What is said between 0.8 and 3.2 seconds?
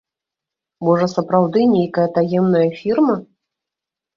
Можа сапраўды нейкая таемная фірма?